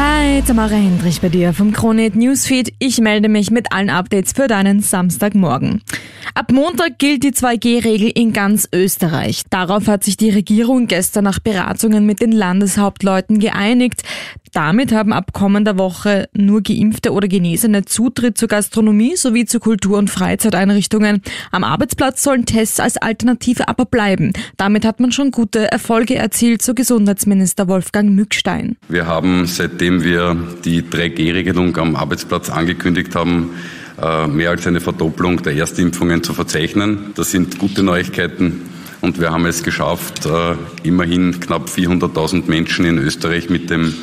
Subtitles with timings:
[0.00, 2.72] Hi, Tamara Hendrich bei dir vom Kronet Newsfeed.
[2.78, 5.82] Ich melde mich mit allen Updates für deinen Samstagmorgen.
[6.34, 9.42] Ab Montag gilt die 2G-Regel in ganz Österreich.
[9.50, 14.04] Darauf hat sich die Regierung gestern nach Beratungen mit den Landeshauptleuten geeinigt.
[14.52, 19.98] Damit haben ab kommender Woche nur Geimpfte oder Genesene Zutritt zur Gastronomie sowie zu Kultur-
[19.98, 21.22] und Freizeiteinrichtungen.
[21.50, 24.32] Am Arbeitsplatz sollen Tests als Alternative aber bleiben.
[24.56, 28.76] Damit hat man schon gute Erfolge erzielt, so Gesundheitsminister Wolfgang Mückstein.
[28.88, 33.50] Wir haben, seitdem wir die 3G-Regelung am Arbeitsplatz angekündigt haben,
[34.00, 37.12] äh, mehr als eine Verdopplung der Erstimpfungen zu verzeichnen.
[37.16, 38.62] Das sind gute Neuigkeiten.
[39.00, 43.94] Und wir haben es geschafft, äh, immerhin knapp 400.000 Menschen in Österreich mit dem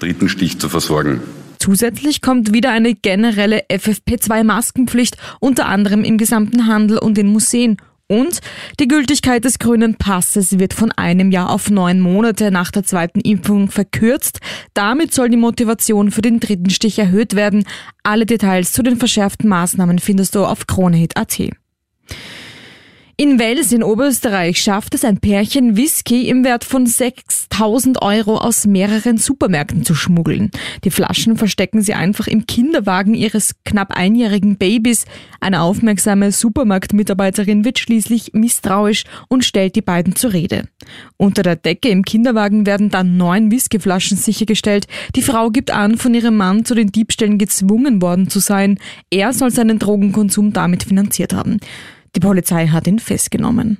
[0.00, 1.20] dritten Stich zu versorgen.
[1.58, 7.76] Zusätzlich kommt wieder eine generelle FFP2-Maskenpflicht, unter anderem im gesamten Handel und in Museen.
[8.12, 8.40] Und
[8.78, 13.20] die Gültigkeit des grünen Passes wird von einem Jahr auf neun Monate nach der zweiten
[13.20, 14.40] Impfung verkürzt.
[14.74, 17.64] Damit soll die Motivation für den dritten Stich erhöht werden.
[18.02, 21.61] Alle Details zu den verschärften Maßnahmen findest du auf kronehit.at.
[23.18, 28.66] In Wels in Oberösterreich schafft es ein Pärchen, Whisky im Wert von 6000 Euro aus
[28.66, 30.50] mehreren Supermärkten zu schmuggeln.
[30.82, 35.04] Die Flaschen verstecken sie einfach im Kinderwagen ihres knapp einjährigen Babys.
[35.40, 40.68] Eine aufmerksame Supermarktmitarbeiterin wird schließlich misstrauisch und stellt die beiden zur Rede.
[41.18, 44.86] Unter der Decke im Kinderwagen werden dann neun Whiskyflaschen sichergestellt.
[45.14, 48.78] Die Frau gibt an, von ihrem Mann zu den Diebstählen gezwungen worden zu sein.
[49.10, 51.58] Er soll seinen Drogenkonsum damit finanziert haben.
[52.14, 53.78] Die Polizei hat ihn festgenommen.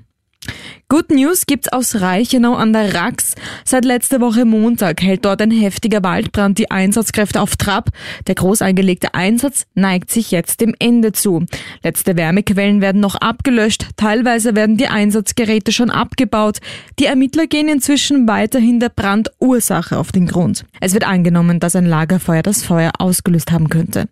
[0.89, 3.35] Good News gibt's aus Reichenau an der Rax.
[3.65, 7.91] Seit letzter Woche Montag hält dort ein heftiger Waldbrand die Einsatzkräfte auf Trab.
[8.27, 11.47] Der groß angelegte Einsatz neigt sich jetzt dem Ende zu.
[11.83, 16.59] Letzte Wärmequellen werden noch abgelöscht, teilweise werden die Einsatzgeräte schon abgebaut.
[16.99, 20.67] Die Ermittler gehen inzwischen weiterhin der Brandursache auf den Grund.
[20.81, 24.09] Es wird angenommen, dass ein Lagerfeuer das Feuer ausgelöst haben könnte.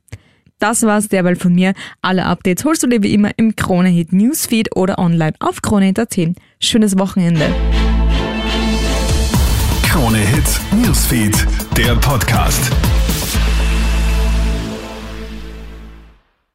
[0.60, 1.72] Das war's derweil von mir.
[2.02, 6.16] Alle Updates holst du dir wie immer im Kronehit Newsfeed oder online auf kronehit.at.
[6.60, 7.46] Schönes Wochenende.
[9.82, 12.70] Kronehit Newsfeed, der Podcast.